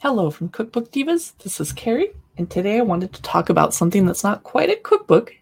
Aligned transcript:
Hello 0.00 0.30
from 0.30 0.50
Cookbook 0.50 0.92
Divas. 0.92 1.32
This 1.42 1.58
is 1.58 1.72
Carrie, 1.72 2.10
and 2.36 2.50
today 2.50 2.76
I 2.76 2.82
wanted 2.82 3.14
to 3.14 3.22
talk 3.22 3.48
about 3.48 3.72
something 3.72 4.04
that's 4.04 4.22
not 4.22 4.42
quite 4.42 4.68
a 4.68 4.76
cookbook. 4.76 5.34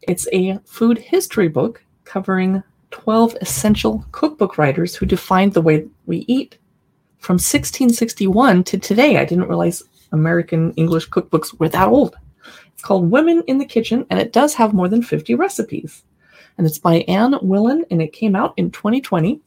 It's 0.00 0.26
a 0.32 0.58
food 0.64 0.96
history 0.96 1.48
book 1.48 1.84
covering 2.04 2.62
12 2.90 3.36
essential 3.42 4.06
cookbook 4.12 4.56
writers 4.56 4.96
who 4.96 5.04
defined 5.04 5.52
the 5.52 5.60
way 5.60 5.86
we 6.06 6.24
eat 6.26 6.56
from 7.18 7.34
1661 7.34 8.64
to 8.64 8.78
today. 8.78 9.18
I 9.18 9.26
didn't 9.26 9.48
realize 9.48 9.82
American 10.10 10.72
English 10.76 11.10
cookbooks 11.10 11.56
were 11.60 11.68
that 11.68 11.88
old. 11.88 12.16
It's 12.72 12.82
called 12.82 13.10
Women 13.10 13.42
in 13.46 13.58
the 13.58 13.66
Kitchen, 13.66 14.06
and 14.08 14.18
it 14.18 14.32
does 14.32 14.54
have 14.54 14.72
more 14.72 14.88
than 14.88 15.02
50 15.02 15.34
recipes. 15.34 16.02
And 16.56 16.66
it's 16.66 16.78
by 16.78 17.04
Anne 17.08 17.34
Willan, 17.34 17.82
and 17.90 18.00
it 18.00 18.14
came 18.14 18.34
out 18.34 18.54
in 18.56 18.70
2020. 18.70 19.38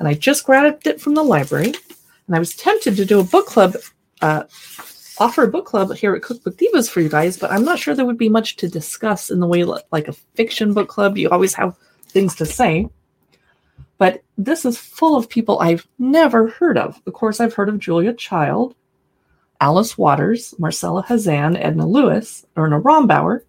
And 0.00 0.08
I 0.08 0.14
just 0.14 0.44
grabbed 0.44 0.88
it 0.88 1.00
from 1.00 1.14
the 1.14 1.22
library 1.22 1.74
and 2.30 2.36
I 2.36 2.38
was 2.38 2.54
tempted 2.54 2.94
to 2.94 3.04
do 3.04 3.18
a 3.18 3.24
book 3.24 3.46
club, 3.46 3.74
uh, 4.20 4.44
offer 5.18 5.42
a 5.42 5.48
book 5.48 5.66
club 5.66 5.92
here 5.96 6.14
at 6.14 6.22
Cookbook 6.22 6.56
Divas 6.56 6.88
for 6.88 7.00
you 7.00 7.08
guys, 7.08 7.36
but 7.36 7.50
I'm 7.50 7.64
not 7.64 7.80
sure 7.80 7.92
there 7.92 8.06
would 8.06 8.18
be 8.18 8.28
much 8.28 8.54
to 8.58 8.68
discuss 8.68 9.32
in 9.32 9.40
the 9.40 9.48
way 9.48 9.64
like 9.64 10.06
a 10.06 10.12
fiction 10.12 10.72
book 10.72 10.88
club. 10.88 11.18
You 11.18 11.28
always 11.30 11.54
have 11.54 11.76
things 12.06 12.36
to 12.36 12.46
say. 12.46 12.88
But 13.98 14.22
this 14.38 14.64
is 14.64 14.78
full 14.78 15.16
of 15.16 15.28
people 15.28 15.58
I've 15.58 15.88
never 15.98 16.46
heard 16.50 16.78
of. 16.78 17.02
Of 17.04 17.14
course, 17.14 17.40
I've 17.40 17.54
heard 17.54 17.68
of 17.68 17.80
Julia 17.80 18.14
Child, 18.14 18.76
Alice 19.60 19.98
Waters, 19.98 20.54
Marcella 20.56 21.02
Hazan, 21.02 21.58
Edna 21.60 21.84
Lewis, 21.84 22.46
Irma 22.54 22.80
Rombauer, 22.80 23.40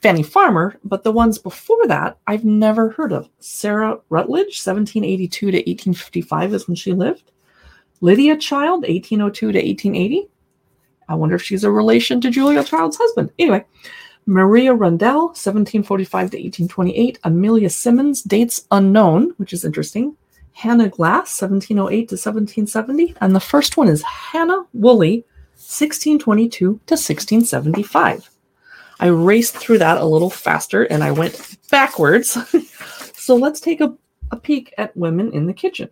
Fanny 0.00 0.22
Farmer, 0.22 0.80
but 0.82 1.04
the 1.04 1.12
ones 1.12 1.36
before 1.36 1.86
that 1.88 2.16
I've 2.26 2.46
never 2.46 2.88
heard 2.88 3.12
of. 3.12 3.28
Sarah 3.40 3.98
Rutledge, 4.08 4.64
1782 4.64 5.50
to 5.50 5.58
1855 5.58 6.54
is 6.54 6.66
when 6.66 6.74
she 6.74 6.94
lived. 6.94 7.30
Lydia 8.00 8.36
Child, 8.36 8.82
1802 8.82 9.52
to 9.52 9.58
1880. 9.58 10.28
I 11.08 11.14
wonder 11.14 11.34
if 11.34 11.42
she's 11.42 11.64
a 11.64 11.70
relation 11.70 12.20
to 12.20 12.30
Julia 12.30 12.64
Child's 12.64 12.96
husband. 12.96 13.30
Anyway, 13.38 13.64
Maria 14.26 14.72
Rundell, 14.72 15.28
1745 15.28 16.30
to 16.30 16.36
1828. 16.36 17.18
Amelia 17.24 17.68
Simmons, 17.68 18.22
dates 18.22 18.66
unknown, 18.70 19.34
which 19.36 19.52
is 19.52 19.64
interesting. 19.64 20.16
Hannah 20.52 20.88
Glasse, 20.88 21.40
1708 21.40 22.08
to 22.08 22.14
1770. 22.14 23.16
And 23.20 23.34
the 23.34 23.40
first 23.40 23.76
one 23.76 23.88
is 23.88 24.02
Hannah 24.02 24.66
Woolley, 24.72 25.24
1622 25.56 26.56
to 26.58 26.70
1675. 26.70 28.30
I 29.00 29.06
raced 29.06 29.56
through 29.56 29.78
that 29.78 29.98
a 29.98 30.04
little 30.04 30.30
faster 30.30 30.84
and 30.84 31.02
I 31.02 31.10
went 31.10 31.56
backwards. 31.70 32.36
so 33.14 33.34
let's 33.34 33.60
take 33.60 33.80
a, 33.80 33.94
a 34.30 34.36
peek 34.36 34.74
at 34.78 34.96
women 34.96 35.32
in 35.32 35.46
the 35.46 35.54
kitchen. 35.54 35.88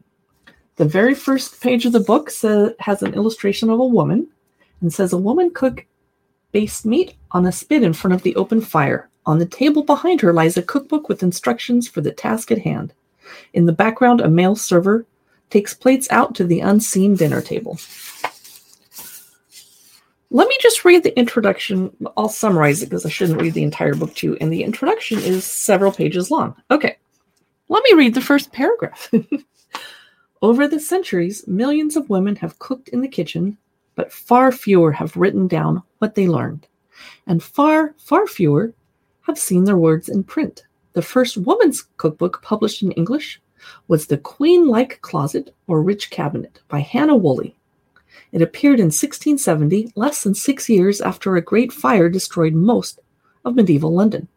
The 0.78 0.84
very 0.84 1.14
first 1.14 1.60
page 1.60 1.86
of 1.86 1.92
the 1.92 1.98
book 1.98 2.30
says, 2.30 2.72
has 2.78 3.02
an 3.02 3.14
illustration 3.14 3.68
of 3.68 3.80
a 3.80 3.84
woman 3.84 4.28
and 4.80 4.92
says 4.92 5.12
a 5.12 5.18
woman 5.18 5.50
cook 5.50 5.84
based 6.52 6.86
meat 6.86 7.14
on 7.32 7.44
a 7.46 7.52
spit 7.52 7.82
in 7.82 7.92
front 7.92 8.14
of 8.14 8.22
the 8.22 8.36
open 8.36 8.60
fire. 8.60 9.10
On 9.26 9.40
the 9.40 9.46
table 9.46 9.82
behind 9.82 10.20
her 10.20 10.32
lies 10.32 10.56
a 10.56 10.62
cookbook 10.62 11.08
with 11.08 11.24
instructions 11.24 11.88
for 11.88 12.00
the 12.00 12.12
task 12.12 12.52
at 12.52 12.58
hand. 12.58 12.94
In 13.54 13.66
the 13.66 13.72
background, 13.72 14.20
a 14.20 14.30
male 14.30 14.54
server 14.54 15.04
takes 15.50 15.74
plates 15.74 16.06
out 16.12 16.36
to 16.36 16.44
the 16.44 16.60
unseen 16.60 17.16
dinner 17.16 17.42
table. 17.42 17.76
Let 20.30 20.46
me 20.46 20.56
just 20.60 20.84
read 20.84 21.02
the 21.02 21.18
introduction. 21.18 21.90
I'll 22.16 22.28
summarize 22.28 22.82
it 22.82 22.86
because 22.86 23.04
I 23.04 23.08
shouldn't 23.08 23.40
read 23.40 23.54
the 23.54 23.64
entire 23.64 23.94
book 23.94 24.14
to 24.16 24.28
you. 24.28 24.38
And 24.40 24.52
the 24.52 24.62
introduction 24.62 25.18
is 25.18 25.44
several 25.44 25.90
pages 25.90 26.30
long. 26.30 26.54
Okay, 26.70 26.98
let 27.68 27.82
me 27.82 27.98
read 27.98 28.14
the 28.14 28.20
first 28.20 28.52
paragraph. 28.52 29.10
Over 30.40 30.68
the 30.68 30.78
centuries, 30.78 31.46
millions 31.48 31.96
of 31.96 32.08
women 32.08 32.36
have 32.36 32.60
cooked 32.60 32.90
in 32.90 33.00
the 33.00 33.08
kitchen, 33.08 33.58
but 33.96 34.12
far 34.12 34.52
fewer 34.52 34.92
have 34.92 35.16
written 35.16 35.48
down 35.48 35.82
what 35.98 36.14
they 36.14 36.28
learned. 36.28 36.68
And 37.26 37.42
far, 37.42 37.94
far 37.98 38.28
fewer 38.28 38.72
have 39.22 39.36
seen 39.36 39.64
their 39.64 39.76
words 39.76 40.08
in 40.08 40.22
print. 40.22 40.64
The 40.92 41.02
first 41.02 41.36
woman's 41.36 41.88
cookbook 41.96 42.40
published 42.40 42.82
in 42.82 42.92
English 42.92 43.40
was 43.88 44.06
The 44.06 44.18
Queen 44.18 44.68
Like 44.68 45.00
Closet 45.00 45.52
or 45.66 45.82
Rich 45.82 46.10
Cabinet 46.10 46.60
by 46.68 46.80
Hannah 46.80 47.16
Woolley. 47.16 47.56
It 48.30 48.40
appeared 48.40 48.78
in 48.78 48.86
1670, 48.86 49.92
less 49.96 50.22
than 50.22 50.34
six 50.34 50.68
years 50.68 51.00
after 51.00 51.34
a 51.34 51.42
great 51.42 51.72
fire 51.72 52.08
destroyed 52.08 52.54
most 52.54 53.00
of 53.44 53.56
medieval 53.56 53.92
London. 53.92 54.28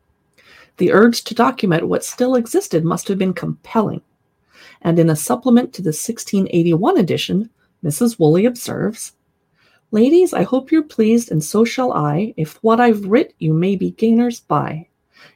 The 0.78 0.92
urge 0.92 1.24
to 1.26 1.36
document 1.36 1.88
what 1.88 2.04
still 2.04 2.34
existed 2.34 2.84
must 2.84 3.08
have 3.08 3.20
been 3.20 3.34
compelling 3.34 4.02
and 4.82 5.00
in 5.00 5.10
a 5.10 5.16
supplement 5.16 5.74
to 5.74 5.82
the 5.82 5.90
1681 5.90 6.98
edition, 6.98 7.50
Mrs. 7.84 8.20
Woolley 8.20 8.46
observes 8.46 9.14
Ladies, 9.94 10.34
I 10.34 10.44
hope 10.44 10.72
you're 10.72 10.84
pleased, 10.84 11.32
and 11.32 11.44
so 11.44 11.66
shall 11.66 11.92
I, 11.92 12.34
if 12.38 12.56
what 12.64 12.80
I've 12.80 13.06
writ 13.06 13.34
you 13.40 13.54
may 13.54 13.76
be 13.76 13.92
gainers 13.92 14.40
by. 14.40 14.88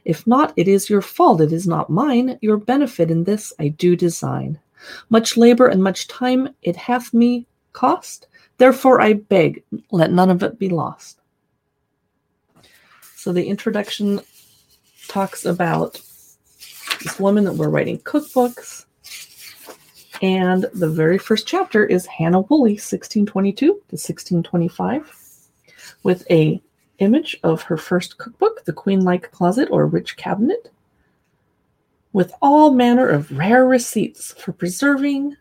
If 0.06 0.26
not, 0.26 0.54
it 0.56 0.66
is 0.66 0.88
your 0.88 1.02
fault, 1.02 1.42
it 1.42 1.52
is 1.52 1.66
not 1.66 1.90
mine. 1.90 2.38
Your 2.40 2.56
benefit 2.56 3.10
in 3.10 3.24
this 3.24 3.52
I 3.58 3.68
do 3.68 3.94
design. 3.94 4.58
Much 5.10 5.36
labor 5.36 5.66
and 5.66 5.82
much 5.82 6.08
time 6.08 6.54
it 6.62 6.74
hath 6.74 7.12
me 7.12 7.46
cost, 7.74 8.28
therefore 8.56 9.02
I 9.02 9.12
beg, 9.12 9.62
let 9.90 10.10
none 10.10 10.30
of 10.30 10.42
it 10.42 10.58
be 10.58 10.70
lost. 10.70 11.20
So 13.14 13.32
the 13.32 13.46
introduction 13.46 14.20
talks 15.08 15.44
about 15.44 16.00
this 17.02 17.20
woman 17.20 17.44
that 17.44 17.52
we're 17.52 17.68
writing 17.68 17.98
cookbooks 17.98 18.85
and 20.22 20.66
the 20.74 20.88
very 20.88 21.18
first 21.18 21.46
chapter 21.46 21.84
is 21.84 22.06
Hannah 22.06 22.40
Woolley, 22.40 22.72
1622 22.72 23.66
to 23.66 23.72
1625, 23.72 25.12
with 26.02 26.30
a 26.30 26.60
image 26.98 27.36
of 27.42 27.62
her 27.62 27.76
first 27.76 28.18
cookbook, 28.18 28.64
The 28.64 28.72
Queen 28.72 29.00
Like 29.00 29.30
Closet 29.30 29.68
or 29.70 29.86
Rich 29.86 30.16
Cabinet, 30.16 30.70
with 32.12 32.32
all 32.40 32.72
manner 32.72 33.08
of 33.08 33.30
rare 33.30 33.66
receipts 33.66 34.32
for 34.32 34.52
preserving, 34.52 35.36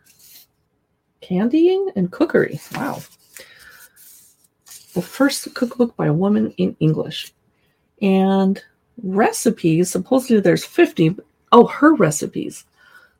candying, 1.21 1.89
and 1.95 2.11
cookery. 2.11 2.59
Wow. 2.73 3.01
The 4.93 5.01
first 5.01 5.53
cookbook 5.53 5.95
by 5.95 6.07
a 6.07 6.13
woman 6.13 6.51
in 6.57 6.75
English. 6.79 7.33
And 8.01 8.61
recipes, 9.01 9.89
supposedly 9.89 10.41
there's 10.41 10.65
50. 10.65 11.15
Oh, 11.51 11.67
her 11.67 11.93
recipes 11.95 12.65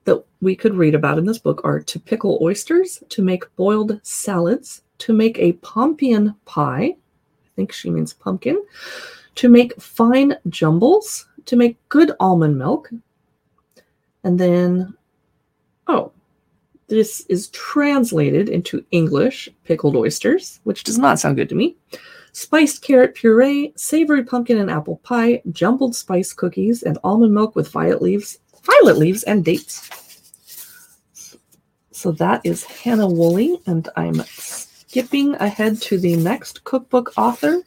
that 0.06 0.24
we 0.42 0.56
could 0.56 0.76
read 0.76 0.96
about 0.96 1.18
in 1.18 1.26
this 1.26 1.40
book 1.40 1.62
are 1.64 1.82
to 1.82 2.00
pickle 2.00 2.40
oysters, 2.42 3.04
to 3.10 3.22
make 3.22 3.56
boiled 3.56 4.00
salads, 4.04 4.84
to 5.00 5.14
make 5.14 5.38
a 5.38 5.54
pompion 5.54 6.36
pie. 6.46 6.96
I 6.96 7.50
think 7.56 7.72
she 7.72 7.90
means 7.90 8.14
pumpkin. 8.14 8.64
To 9.36 9.50
make 9.50 9.80
fine 9.82 10.36
jumbles, 10.48 11.28
to 11.46 11.56
make 11.56 11.78
good 11.90 12.12
almond 12.20 12.58
milk. 12.58 12.90
And 14.24 14.40
then, 14.40 14.94
oh, 15.88 16.12
this 16.88 17.26
is 17.30 17.50
translated 17.50 18.48
into 18.48 18.86
English 18.92 19.50
pickled 19.64 19.96
oysters, 19.96 20.60
which 20.64 20.84
does 20.84 20.98
not 20.98 21.20
sound 21.20 21.36
good 21.36 21.50
to 21.50 21.56
me. 21.56 21.76
Spiced 22.32 22.82
carrot 22.82 23.16
puree, 23.16 23.74
savory 23.76 24.24
pumpkin 24.24 24.58
and 24.58 24.70
apple 24.70 24.98
pie, 24.98 25.42
jumbled 25.52 25.96
spice 25.96 26.34
cookies, 26.34 26.84
and 26.84 26.98
almond 27.04 27.34
milk 27.34 27.56
with 27.56 27.72
violet 27.72 28.02
leaves 28.02 28.40
violet 28.66 28.98
leaves 28.98 29.24
and 29.24 29.46
dates. 29.46 29.90
So 31.92 32.12
that 32.14 32.42
is 32.44 32.64
Hannah 32.66 33.08
Woolley, 33.08 33.59
and 33.66 33.88
I'm 33.96 34.16
skipping 34.26 35.36
ahead 35.36 35.81
to 35.84 35.98
the 35.98 36.16
next 36.16 36.64
cookbook 36.64 37.14
author. 37.18 37.62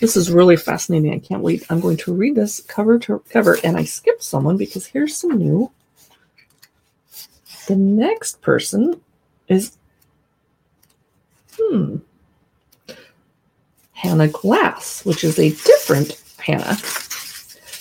This 0.00 0.16
is 0.16 0.30
really 0.30 0.56
fascinating. 0.56 1.12
I 1.12 1.18
can't 1.18 1.42
wait. 1.42 1.64
I'm 1.70 1.80
going 1.80 1.96
to 1.98 2.14
read 2.14 2.36
this 2.36 2.60
cover 2.60 2.98
to 3.00 3.22
cover, 3.30 3.58
and 3.64 3.76
I 3.76 3.84
skipped 3.84 4.22
someone 4.22 4.56
because 4.56 4.86
here's 4.86 5.16
some 5.16 5.38
new. 5.38 5.70
The 7.66 7.76
next 7.76 8.40
person 8.42 9.00
is 9.48 9.76
hmm 11.58 11.96
Hannah 13.92 14.28
Glasse, 14.28 15.04
which 15.04 15.24
is 15.24 15.38
a 15.38 15.50
different 15.50 16.22
Hannah. 16.38 16.76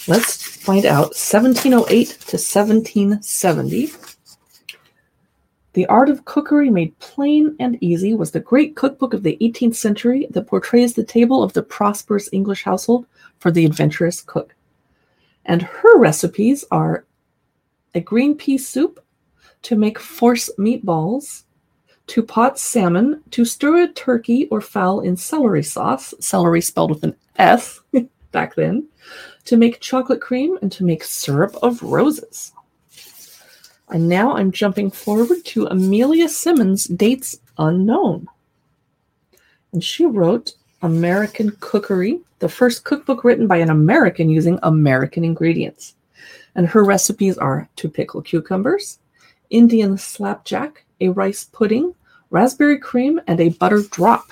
Let's 0.08 0.45
find 0.66 0.88
out 0.88 1.14
1708 1.14 2.08
to 2.08 2.38
1770. 2.38 3.92
The 5.74 5.86
Art 5.86 6.10
of 6.10 6.26
Cookery 6.26 6.72
Made 6.72 6.98
Plain 6.98 7.56
and 7.60 7.78
Easy 7.84 8.16
was 8.16 8.32
the 8.32 8.40
great 8.40 8.76
cookbook 8.76 9.14
of 9.14 9.22
the 9.22 9.38
18th 9.42 9.76
century 9.76 10.26
that 10.32 10.48
portrays 10.48 10.96
the 10.96 11.04
table 11.04 11.44
of 11.44 11.54
the 11.54 11.62
prosperous 11.62 12.30
English 12.34 12.64
household 12.64 13.06
for 13.38 13.52
the 13.52 13.64
adventurous 13.64 14.22
cook. 14.22 14.56
And 15.46 15.62
her 15.62 16.00
recipes 16.00 16.66
are 16.72 17.06
a 17.94 18.00
green 18.00 18.34
pea 18.34 18.58
soup 18.58 19.00
to 19.62 19.76
make 19.76 20.00
force 20.00 20.50
meatballs, 20.58 21.44
to 22.08 22.24
pot 22.24 22.58
salmon, 22.58 23.22
to 23.30 23.46
stir 23.46 23.84
a 23.84 23.88
turkey 23.90 24.48
or 24.50 24.62
fowl 24.62 25.02
in 25.02 25.16
celery 25.16 25.62
sauce, 25.62 26.16
celery 26.20 26.62
spelled 26.62 26.90
with 26.90 27.04
an 27.04 27.16
S 27.38 27.82
back 28.32 28.56
then, 28.56 28.88
to 29.46 29.58
make 29.58 29.80
chocolate 29.80 30.22
cream 30.22 30.58
and 30.62 30.72
to 30.72 30.84
make 30.84 31.04
syrup 31.04 31.56
of 31.64 31.82
roses. 31.84 32.52
And 33.90 34.10
now 34.10 34.36
I'm 34.36 34.52
jumping 34.52 34.92
forward 34.92 35.46
to 35.46 35.68
Amelia 35.68 36.28
Simmons, 36.28 36.86
dates 36.86 37.40
unknown. 37.58 38.28
and 39.76 39.84
she 39.84 40.06
wrote 40.06 40.54
American 40.82 41.52
Cookery, 41.60 42.20
the 42.40 42.50
first 42.50 42.86
cookbook 42.86 43.24
written 43.24 43.46
by 43.46 43.58
an 43.58 43.70
American 43.70 44.30
using 44.30 44.58
American 44.64 45.26
ingredients. 45.26 45.96
And 46.56 46.66
her 46.68 46.84
recipes 46.84 47.38
are 47.38 47.68
to 47.76 47.90
pickle 47.90 48.22
cucumbers, 48.22 49.00
Indian 49.50 49.98
slapjack, 49.98 50.86
a 51.02 51.10
rice 51.10 51.44
pudding, 51.44 51.94
raspberry 52.30 52.80
cream, 52.80 53.20
and 53.28 53.42
a 53.42 53.50
butter 53.50 53.84
drop. 53.92 54.32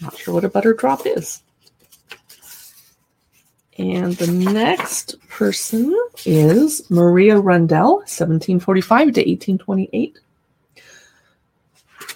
Not 0.00 0.16
sure 0.16 0.34
what 0.34 0.44
a 0.44 0.48
butter 0.48 0.72
drop 0.72 1.06
is. 1.06 1.42
And 3.78 4.14
the 4.14 4.26
next 4.26 5.20
person 5.28 5.96
is 6.26 6.90
Maria 6.90 7.38
Rundell, 7.38 7.98
1745 7.98 8.98
to 8.98 9.04
1828. 9.04 10.18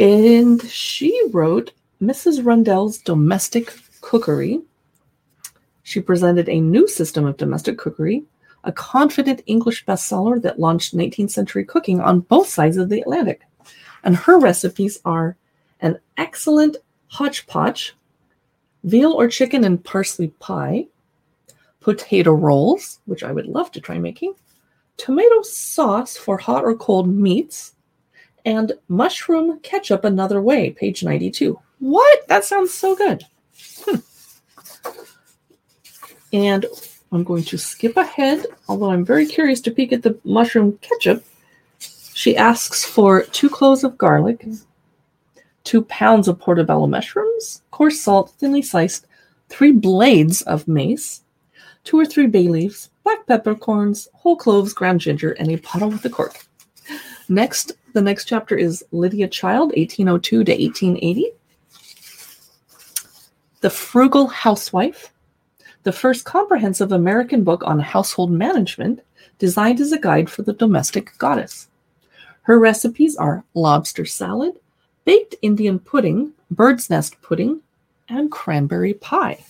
And 0.00 0.61
she 0.64 1.29
wrote 1.31 1.73
Mrs. 2.03 2.44
Rundell's 2.44 2.99
Domestic 2.99 3.73
Cookery. 4.00 4.61
She 5.85 6.00
presented 6.00 6.49
a 6.49 6.61
new 6.61 6.88
system 6.88 7.26
of 7.26 7.37
domestic 7.37 7.79
cookery, 7.79 8.25
a 8.64 8.73
confident 8.73 9.43
English 9.47 9.85
bestseller 9.85 10.43
that 10.43 10.59
launched 10.59 10.97
19th 10.97 11.31
century 11.31 11.64
cooking 11.64 12.00
on 12.00 12.20
both 12.20 12.49
sides 12.49 12.76
of 12.76 12.88
the 12.88 13.03
Atlantic. 13.03 13.43
And 14.03 14.17
her 14.17 14.41
recipes 14.41 14.99
are 15.05 15.37
an 15.81 16.00
excellent 16.17 16.79
hodgepodge, 17.06 17.94
veal 18.82 19.12
or 19.12 19.29
chicken 19.29 19.62
and 19.62 19.85
parsley 19.85 20.29
pie, 20.41 20.87
potato 21.82 22.32
rolls, 22.32 23.00
which 23.06 23.23
I 23.23 23.32
would 23.32 23.46
love 23.46 23.70
to 23.73 23.81
try 23.81 23.99
making, 23.99 24.34
tomato 24.96 25.43
sauce 25.43 26.17
for 26.17 26.38
hot 26.38 26.64
or 26.64 26.75
cold 26.76 27.08
meats, 27.08 27.75
and 28.44 28.73
mushroom 28.88 29.61
ketchup 29.61 30.05
another 30.05 30.40
way, 30.40 30.70
page 30.70 31.05
92. 31.05 31.58
What? 31.79 32.29
That 32.29 32.44
sounds 32.44 32.73
so 32.73 32.96
good. 32.96 33.25
Hmm. 33.84 33.96
And 36.32 36.67
I'm 37.12 37.25
going 37.25 37.44
to 37.44 37.58
skip 37.58 37.96
ahead, 37.96 38.46
although 38.69 38.90
I'm 38.90 39.05
very 39.05 39.26
curious 39.26 39.61
to 39.62 39.70
peek 39.70 39.93
at 39.93 40.02
the 40.02 40.19
mushroom 40.25 40.78
ketchup. 40.81 41.25
She 42.14 42.37
asks 42.37 42.85
for 42.85 43.23
two 43.25 43.50
cloves 43.50 43.85
of 43.85 43.99
garlic, 43.99 44.46
two 45.64 45.82
pounds 45.82 46.28
of 46.28 46.38
portobello 46.38 46.87
mushrooms, 46.87 47.62
coarse 47.70 48.00
salt, 48.00 48.31
thinly 48.38 48.62
sliced, 48.62 49.06
three 49.49 49.73
blades 49.73 50.43
of 50.43 50.67
mace, 50.67 51.23
two 51.84 51.99
or 51.99 52.06
three 52.06 52.26
bay 52.26 52.49
leaves, 52.49 52.90
black 53.05 53.26
peppercorns, 53.26 54.08
whole 54.14 54.37
cloves, 54.37 54.73
ground 54.73 55.00
ginger, 55.00 55.32
and 55.32 55.50
a 55.50 55.56
bottle 55.56 55.90
with 55.90 56.05
a 56.05 56.11
cork. 56.11 56.46
Next, 57.29 57.73
the 57.93 58.02
next 58.02 58.25
chapter 58.26 58.56
is 58.56 58.84
Lydia 58.93 59.29
Child, 59.29 59.73
1802 59.76 60.44
to 60.44 60.52
1880. 60.52 61.31
The 63.61 63.70
Frugal 63.70 64.26
Housewife, 64.26 65.12
the 65.82 65.93
first 65.93 66.25
comprehensive 66.25 66.93
American 66.93 67.44
book 67.44 67.62
on 67.64 67.79
household 67.79 68.31
management, 68.31 69.00
designed 69.38 69.81
as 69.81 69.93
a 69.93 69.99
guide 69.99 70.31
for 70.31 70.43
the 70.43 70.52
domestic 70.52 71.17
goddess. 71.19 71.69
Her 72.43 72.58
recipes 72.58 73.17
are 73.17 73.44
lobster 73.55 74.05
salad, 74.05 74.55
baked 75.05 75.37
Indian 75.43 75.78
pudding, 75.78 76.32
bird's 76.50 76.90
nest 76.90 77.20
pudding, 77.23 77.61
and 78.08 78.31
cranberry 78.31 78.94
pie. 78.94 79.44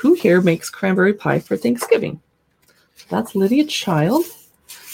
Who 0.00 0.14
here 0.14 0.40
makes 0.40 0.70
cranberry 0.70 1.14
pie 1.14 1.38
for 1.38 1.56
Thanksgiving? 1.56 2.20
That's 3.08 3.34
Lydia 3.34 3.64
Child. 3.64 4.24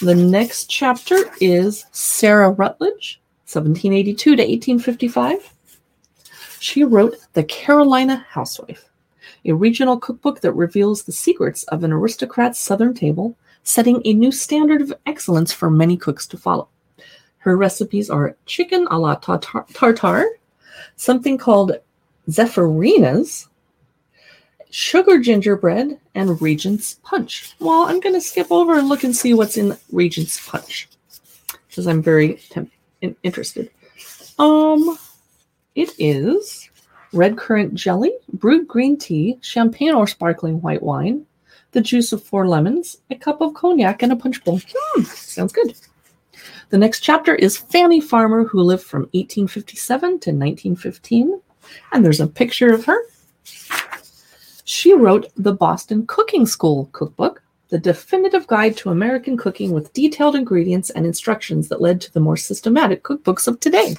The 0.03 0.15
next 0.15 0.67
chapter 0.67 1.17
is 1.41 1.87
Sarah 1.91 2.51
Rutledge, 2.51 3.21
1782 3.47 4.37
to 4.37 4.43
1855. 4.43 5.55
She 6.59 6.85
wrote 6.85 7.17
The 7.33 7.45
Carolina 7.45 8.27
Housewife, 8.29 8.91
a 9.45 9.53
regional 9.53 9.99
cookbook 9.99 10.41
that 10.41 10.53
reveals 10.53 11.03
the 11.03 11.13
secrets 11.13 11.65
of 11.65 11.83
an 11.83 11.93
aristocrat's 11.93 12.59
southern 12.59 12.95
table, 12.95 13.37
setting 13.63 14.03
a 14.05 14.13
new 14.13 14.31
standard 14.31 14.83
of 14.83 14.93
excellence 15.07 15.53
for 15.53 15.71
many 15.71 15.97
cooks 15.97 16.27
to 16.29 16.37
follow. 16.37 16.69
Her 17.39 17.57
recipes 17.57 18.11
are 18.11 18.37
chicken 18.47 18.87
a 18.91 18.99
la 18.99 19.17
tartare, 19.17 20.27
something 20.97 21.39
called 21.39 21.73
Zephyrina's, 22.29 23.49
sugar 24.71 25.19
gingerbread, 25.19 25.99
and 26.15 26.41
Regent's 26.41 26.95
Punch. 27.03 27.55
Well, 27.59 27.83
I'm 27.83 28.01
going 28.01 28.15
to 28.15 28.21
skip 28.21 28.51
over 28.51 28.79
and 28.79 28.89
look 28.89 29.05
and 29.05 29.15
see 29.15 29.35
what's 29.35 29.57
in 29.57 29.77
Regent's 29.93 30.47
Punch 30.49 30.89
because 31.69 31.87
I'm 31.87 32.03
very 32.03 32.35
temp- 32.51 32.73
interested. 33.23 33.71
Um, 34.39 34.99
it 35.75 35.93
is 35.99 36.69
red 37.13 37.37
currant 37.37 37.75
jelly, 37.75 38.13
brewed 38.33 38.67
green 38.69 38.97
tea, 38.97 39.39
champagne 39.41 39.95
or 39.95 40.07
sparkling 40.07 40.61
white 40.61 40.83
wine, 40.83 41.27
the 41.73 41.81
juice 41.81 42.13
of 42.13 42.23
four 42.23 42.49
lemons, 42.49 42.99
a 43.11 43.15
cup 43.15 43.41
of 43.41 43.55
cognac, 43.55 44.03
and 44.03 44.13
a 44.13 44.17
punch 44.17 44.43
bowl. 44.45 44.61
Hmm, 44.73 45.03
sounds 45.03 45.53
good. 45.53 45.75
The 46.71 46.79
next 46.79 47.01
chapter 47.01 47.35
is 47.35 47.57
Fanny 47.57 48.01
Farmer, 48.01 48.45
who 48.45 48.61
lived 48.61 48.85
from 48.85 49.03
1857 49.13 50.01
to 50.01 50.15
1915. 50.31 51.41
And 51.93 52.05
there's 52.05 52.21
a 52.21 52.27
picture 52.27 52.73
of 52.73 52.85
her. 52.87 52.99
She 54.71 54.95
wrote 54.95 55.33
the 55.37 55.53
Boston 55.53 56.07
Cooking 56.07 56.47
School 56.47 56.89
cookbook, 56.93 57.43
the 57.71 57.79
definitive 57.79 58.47
guide 58.47 58.77
to 58.77 58.91
American 58.91 59.37
cooking 59.37 59.73
with 59.73 59.93
detailed 59.95 60.37
ingredients 60.37 60.91
and 60.91 61.05
instructions 61.05 61.69
that 61.69 61.81
led 61.81 62.01
to 62.03 62.13
the 62.13 62.21
more 62.21 62.37
systematic 62.37 63.03
cookbooks 63.03 63.49
of 63.49 63.59
today. 63.59 63.97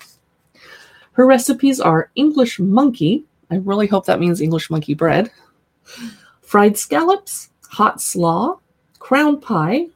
Her 1.12 1.26
recipes 1.28 1.82
are 1.82 2.10
English 2.16 2.58
monkey, 2.58 3.26
I 3.52 3.56
really 3.56 3.86
hope 3.86 4.06
that 4.06 4.22
means 4.22 4.40
English 4.40 4.70
monkey 4.70 4.94
bread, 4.94 5.30
fried 6.42 6.78
scallops, 6.78 7.50
hot 7.70 8.00
slaw, 8.00 8.58
crown 8.98 9.42
pie, 9.42 9.88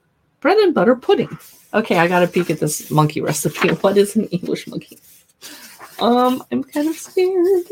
bread 0.42 0.58
and 0.58 0.74
butter 0.74 0.98
pudding. 0.98 1.40
Okay, 1.74 2.00
I 2.00 2.10
got 2.10 2.20
to 2.20 2.28
peek 2.28 2.50
at 2.50 2.60
this 2.60 2.92
monkey 2.92 3.22
recipe. 3.22 3.70
What 3.80 3.98
is 3.98 4.18
an 4.18 4.26
English 4.26 4.68
monkey? 4.68 5.00
Um, 6.02 6.44
I'm 6.52 6.66
kind 6.66 6.90
of 6.90 6.98
scared. 6.98 7.68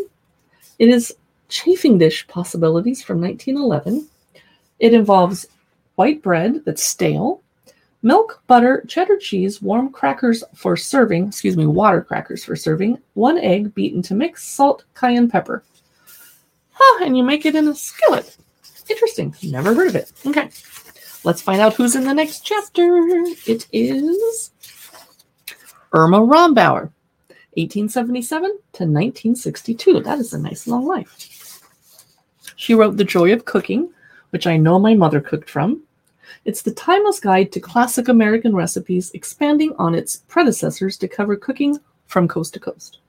It 0.80 0.88
is 0.88 1.14
chafing 1.54 2.00
dish 2.00 2.28
possibilities 2.28 3.04
from 3.04 3.22
1911. 3.22 4.08
It 4.80 4.94
involves 4.94 5.46
white 5.96 6.24
bread 6.24 6.66
that's 6.66 6.84
stale, 6.84 7.44
milk, 8.02 8.42
butter, 8.48 8.84
cheddar 8.88 9.18
cheese, 9.18 9.62
warm 9.62 9.92
crackers 9.92 10.44
for 10.56 10.76
serving, 10.76 11.28
excuse 11.28 11.56
me, 11.56 11.68
water 11.68 12.02
crackers 12.02 12.44
for 12.44 12.56
serving, 12.56 12.98
one 13.14 13.38
egg 13.38 13.74
beaten 13.76 14.02
to 14.02 14.16
mix, 14.16 14.44
salt, 14.44 14.84
cayenne 14.96 15.30
pepper. 15.30 15.64
Huh, 16.72 17.06
and 17.06 17.16
you 17.16 17.24
make 17.24 17.46
it 17.46 17.56
in 17.56 17.68
a 17.68 17.76
skillet. 17.76 18.36
Interesting. 18.90 19.36
Never 19.44 19.76
heard 19.76 19.90
of 19.90 19.96
it. 19.96 20.12
Okay. 20.26 20.50
Let's 21.24 21.42
find 21.42 21.62
out 21.62 21.76
who's 21.76 21.96
in 21.96 22.04
the 22.04 22.14
next 22.16 22.42
chapter. 22.42 22.98
It 23.46 23.68
is 23.72 24.52
Irma 25.94 26.20
Rombauer, 26.20 26.92
1877 27.56 28.42
to 28.42 28.84
1962. 28.84 30.02
That 30.02 30.18
is 30.18 30.34
a 30.34 30.40
nice 30.40 30.68
long 30.68 30.88
life. 30.88 31.43
She 32.56 32.74
wrote 32.74 32.98
The 32.98 33.04
Joy 33.04 33.34
of 33.34 33.46
Cooking, 33.46 33.90
which 34.30 34.48
I 34.48 34.58
know 34.58 34.80
my 34.80 34.94
mother 34.94 35.22
cooked 35.22 35.50
from. 35.50 35.82
It's 36.46 36.62
the 36.62 36.72
timeless 36.72 37.20
guide 37.20 37.52
to 37.52 37.60
classic 37.60 38.08
American 38.08 38.56
recipes, 38.56 39.12
expanding 39.12 39.76
on 39.78 39.96
its 39.96 40.24
predecessors 40.28 40.98
to 40.98 41.08
cover 41.08 41.36
cooking 41.36 41.80
from 42.08 42.28
coast 42.28 42.54
to 42.54 42.60
coast. 42.60 43.00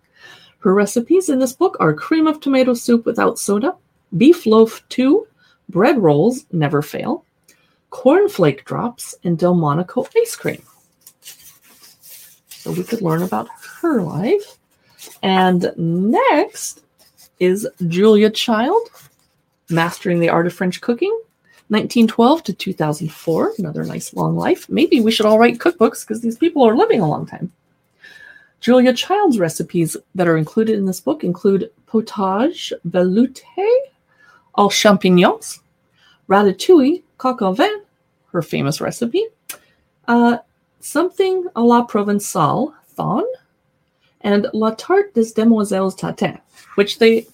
Her 0.59 0.75
recipes 0.75 1.29
in 1.29 1.39
this 1.39 1.53
book 1.53 1.77
are 1.81 1.93
cream 1.93 2.27
of 2.27 2.41
tomato 2.41 2.75
soup 2.75 3.05
without 3.05 3.39
soda, 3.39 3.77
beef 4.17 4.47
loaf 4.47 4.83
2, 4.89 5.27
bread 5.69 5.99
rolls 5.99 6.47
never 6.53 6.81
fail, 6.83 7.25
cornflake 7.91 8.65
drops, 8.65 9.15
and 9.25 9.39
Delmonico 9.39 10.07
ice 10.17 10.37
cream. 10.37 10.63
So 12.49 12.73
we 12.73 12.83
could 12.83 13.03
learn 13.03 13.23
about 13.23 13.49
her 13.81 14.01
life. 14.01 14.59
And 15.23 15.71
next 15.77 16.83
is 17.39 17.69
Julia 17.89 18.31
Child, 18.31 18.89
Mastering 19.75 20.21
the 20.21 20.29
Art 20.29 20.47
of 20.47 20.53
French 20.53 20.81
Cooking, 20.81 21.11
1912 21.69 22.43
to 22.45 22.53
2004. 22.53 23.55
Another 23.59 23.85
nice 23.85 24.15
long 24.15 24.37
life. 24.37 24.69
Maybe 24.69 25.01
we 25.01 25.11
should 25.11 25.27
all 25.27 25.39
write 25.39 25.59
cookbooks 25.59 26.03
because 26.07 26.21
these 26.21 26.39
people 26.39 26.63
are 26.63 26.77
living 26.77 27.01
a 27.01 27.09
long 27.09 27.27
time. 27.27 27.53
Julia 28.61 28.95
Child's 28.95 29.39
recipes 29.39 29.97
that 30.15 30.29
are 30.29 30.39
included 30.39 30.79
in 30.79 30.87
this 30.87 31.01
book 31.01 31.23
include 31.23 31.71
potage 31.87 32.73
velouté 32.89 33.67
aux 34.57 34.71
champignons, 34.71 35.61
ratatouille 36.29 37.03
coq 37.19 37.43
au 37.43 37.53
vin, 37.53 37.83
her 38.33 38.43
famous 38.43 38.81
recipe. 38.81 39.25
Uh, 40.09 40.39
something 40.81 41.47
a 41.57 41.63
la 41.63 41.87
Provençale, 41.87 42.73
thon, 42.97 43.25
and 44.23 44.47
La 44.53 44.71
Tarte 44.71 45.13
des 45.15 45.33
Demoiselles 45.35 45.95
Tatin, 45.95 46.39
which 46.77 46.99
they 46.99 47.27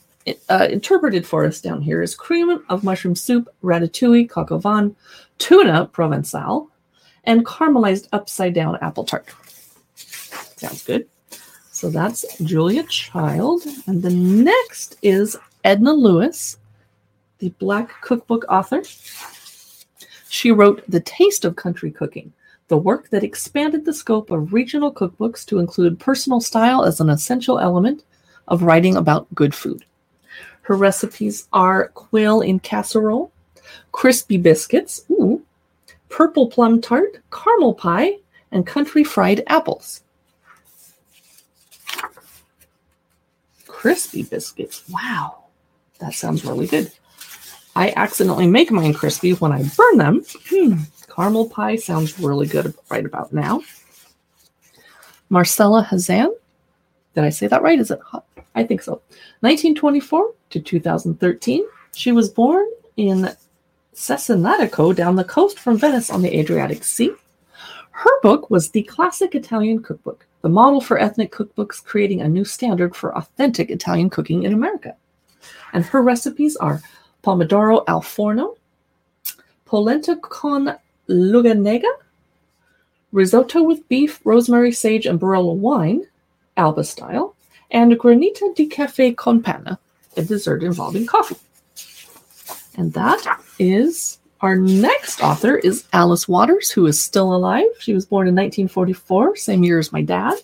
uh, 0.49 0.69
interpreted 0.71 1.27
for 1.27 1.45
us 1.45 1.61
down 1.61 1.81
here 1.81 2.03
is 2.03 2.15
cream 2.15 2.63
of 2.69 2.85
mushroom 2.85 3.15
soup, 3.15 3.49
ratatouille, 3.63 4.29
coq 4.29 4.53
au 4.53 4.59
vin, 4.59 4.95
tuna 5.39 5.89
provençal, 5.93 6.69
and 7.25 7.45
caramelized 7.47 8.09
upside 8.13 8.55
down 8.55 8.79
apple 8.81 9.05
tart. 9.05 9.27
Sounds 9.95 10.85
good. 10.85 11.09
So 11.71 11.89
that's 11.89 12.27
Julia 12.39 12.83
Child. 12.85 13.63
And 13.87 14.03
the 14.03 14.11
next 14.11 14.97
is 15.03 15.37
Edna 15.65 15.95
Lewis, 15.95 16.59
the 17.39 17.49
Black 17.59 18.03
cookbook 18.03 18.45
author. 18.49 18.83
She 20.29 20.53
wrote 20.53 20.83
The 20.89 21.01
Taste 21.01 21.45
of 21.45 21.57
Country 21.57 21.91
Cooking, 21.91 22.33
the 22.69 22.77
work 22.77 23.09
that 23.09 23.25
expanded 23.25 23.85
the 23.85 23.95
scope 23.95 24.31
of 24.31 24.53
regional 24.53 24.93
cookbooks 24.93 25.45
to 25.47 25.59
include 25.59 25.99
personal 25.99 26.41
style 26.41 26.85
as 26.85 27.01
an 27.01 27.09
essential 27.09 27.59
element 27.59 28.05
of 28.47 28.63
writing 28.63 28.97
about 28.97 29.35
good 29.35 29.55
food. 29.55 29.85
Her 30.71 30.77
recipes 30.77 31.49
are 31.53 31.89
quail 31.89 32.43
in 32.43 32.61
casserole, 32.61 33.33
crispy 33.91 34.37
biscuits, 34.37 35.05
ooh, 35.11 35.43
purple 36.09 36.47
plum 36.47 36.81
tart, 36.81 37.19
caramel 37.33 37.75
pie, 37.75 38.19
and 38.53 38.65
country 38.65 39.03
fried 39.03 39.43
apples. 39.49 40.03
Crispy 43.67 44.23
biscuits. 44.23 44.85
Wow, 44.89 45.47
that 45.99 46.15
sounds 46.15 46.45
really 46.45 46.69
good. 46.69 46.93
I 47.75 47.93
accidentally 47.97 48.47
make 48.47 48.71
mine 48.71 48.95
crispy 48.95 49.33
when 49.33 49.51
I 49.51 49.65
burn 49.77 49.99
them. 49.99 50.23
Hmm, 50.51 50.75
caramel 51.13 51.49
pie 51.49 51.75
sounds 51.75 52.21
really 52.21 52.47
good 52.47 52.73
right 52.89 53.05
about 53.05 53.33
now. 53.33 53.63
Marcella 55.31 55.85
Hazan. 55.91 56.29
Did 57.15 57.25
I 57.25 57.31
say 57.31 57.47
that 57.47 57.63
right? 57.63 57.79
Is 57.79 57.91
it 57.91 58.01
hot? 58.01 58.25
I 58.55 58.65
think 58.65 58.83
so. 58.83 59.01
1924 59.41 60.33
to 60.51 60.61
2013. 60.61 61.65
She 61.95 62.13
was 62.13 62.29
born 62.29 62.67
in 62.97 63.31
Cesenatico 63.95 64.95
down 64.95 65.17
the 65.17 65.25
coast 65.25 65.59
from 65.59 65.77
Venice 65.77 66.11
on 66.11 66.23
the 66.23 66.39
Adriatic 66.39 66.85
Sea. 66.85 67.13
Her 67.91 68.21
book 68.23 68.49
was 68.49 68.71
the 68.71 68.83
classic 68.85 69.35
Italian 69.35 69.83
cookbook, 69.83 70.27
the 70.43 70.49
model 70.49 70.81
for 70.81 70.99
ethnic 70.99 71.33
cookbooks, 71.33 71.85
creating 71.85 72.23
a 72.23 72.29
new 72.29 72.45
standard 72.45 72.97
for 72.97 73.17
authentic 73.17 73.71
Italian 73.71 74.09
cooking 74.09 74.45
in 74.45 74.55
America. 74.55 74.97
And 75.73 75.85
her 75.85 76.03
recipes 76.03 76.57
are 76.57 76.81
pomodoro 77.23 77.85
al 77.89 78.01
forno, 78.01 78.57
polenta 79.67 80.17
con 80.17 80.77
luganega, 81.09 81.91
risotto 83.13 83.63
with 83.63 83.87
beef, 83.89 84.21
rosemary, 84.25 84.73
sage, 84.73 85.07
and 85.07 85.21
Barolo 85.21 85.55
wine, 85.55 86.07
Alba 86.61 86.85
style, 86.85 87.35
and 87.71 87.99
granita 87.99 88.55
di 88.55 88.67
cafe 88.67 89.15
con 89.15 89.43
panna, 89.43 89.79
a 90.19 90.23
dessert 90.23 90.63
involving 90.63 91.07
coffee. 91.07 91.37
And 92.77 92.93
that 92.93 93.41
is 93.59 94.19
our 94.43 94.57
next 94.57 95.23
author 95.23 95.57
is 95.57 95.85
Alice 95.95 96.29
Waters, 96.29 96.71
who 96.71 96.87
is 96.87 97.01
still 97.01 97.35
alive. 97.35 97.65
She 97.79 97.95
was 97.95 98.05
born 98.05 98.29
in 98.29 98.35
1944, 98.35 99.37
same 99.37 99.65
year 99.65 99.79
as 99.79 99.91
my 99.91 100.03
dad. 100.03 100.35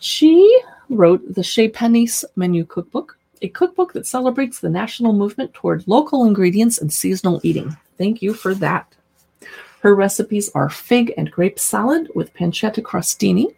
She 0.00 0.60
wrote 0.88 1.22
the 1.32 1.44
Chez 1.44 1.68
Panisse 1.68 2.24
Menu 2.34 2.64
Cookbook, 2.64 3.16
a 3.40 3.48
cookbook 3.48 3.92
that 3.92 4.06
celebrates 4.06 4.58
the 4.58 4.68
national 4.68 5.12
movement 5.12 5.54
toward 5.54 5.86
local 5.86 6.24
ingredients 6.24 6.78
and 6.78 6.92
seasonal 6.92 7.40
eating. 7.44 7.76
Thank 7.98 8.20
you 8.20 8.34
for 8.34 8.52
that. 8.56 8.95
Her 9.80 9.94
recipes 9.94 10.50
are 10.54 10.68
fig 10.68 11.12
and 11.16 11.30
grape 11.30 11.58
salad 11.58 12.10
with 12.14 12.34
pancetta 12.34 12.82
crostini, 12.82 13.54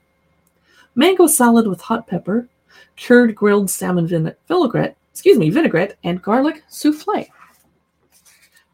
mango 0.95 1.27
salad 1.27 1.67
with 1.67 1.81
hot 1.81 2.07
pepper, 2.07 2.49
cured 2.97 3.35
grilled 3.35 3.71
salmon 3.71 4.07
vinaigrette, 4.07 4.97
excuse 5.13 5.39
me, 5.39 5.51
vinaigrette, 5.51 5.97
and 6.05 6.23
garlic 6.23 6.65
souffle. 6.69 7.27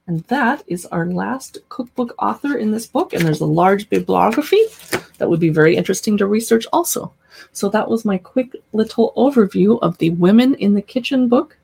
And 0.06 0.24
that 0.24 0.62
is 0.66 0.84
our 0.86 1.06
last 1.06 1.58
cookbook 1.68 2.14
author 2.18 2.56
in 2.56 2.70
this 2.70 2.86
book. 2.86 3.12
And 3.12 3.22
there's 3.24 3.40
a 3.40 3.46
large 3.46 3.88
bibliography 3.88 4.62
that 5.18 5.28
would 5.28 5.40
be 5.40 5.48
very 5.48 5.76
interesting 5.76 6.18
to 6.18 6.26
research 6.26 6.66
also. 6.72 7.12
So 7.52 7.68
that 7.70 7.88
was 7.88 8.04
my 8.04 8.18
quick 8.18 8.54
little 8.72 9.12
overview 9.16 9.78
of 9.80 9.96
the 9.98 10.10
Women 10.10 10.54
in 10.56 10.74
the 10.74 10.82
Kitchen 10.82 11.28
book 11.28 11.56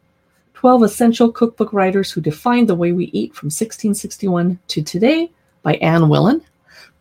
12 0.54 0.82
Essential 0.82 1.32
Cookbook 1.32 1.72
Writers 1.72 2.10
Who 2.10 2.20
Defined 2.20 2.68
the 2.68 2.74
Way 2.74 2.92
We 2.92 3.06
Eat 3.06 3.34
from 3.34 3.46
1661 3.46 4.58
to 4.68 4.82
Today 4.82 5.30
by 5.62 5.74
Anne 5.74 6.02
Willan. 6.02 6.42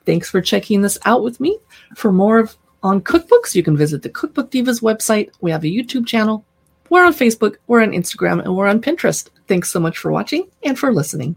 Thanks 0.06 0.30
for 0.30 0.42
checking 0.42 0.82
this 0.82 0.98
out 1.06 1.24
with 1.24 1.40
me. 1.40 1.58
For 1.96 2.12
more 2.12 2.50
on 2.84 3.02
cookbooks, 3.02 3.56
you 3.56 3.64
can 3.64 3.78
visit 3.78 4.02
the 4.02 4.10
Cookbook 4.10 4.52
Divas 4.52 4.82
website. 4.82 5.30
We 5.42 5.52
have 5.52 5.64
a 5.64 5.68
YouTube 5.68 6.08
channel. 6.08 6.46
We're 6.90 7.06
on 7.06 7.14
Facebook, 7.14 7.58
we're 7.68 7.84
on 7.84 7.92
Instagram, 7.92 8.44
and 8.44 8.56
we're 8.56 8.68
on 8.68 8.82
Pinterest. 8.82 9.30
Thanks 9.48 9.70
so 9.70 9.80
much 9.80 9.98
for 9.98 10.12
watching 10.12 10.50
and 10.64 10.78
for 10.78 10.92
listening. 10.92 11.36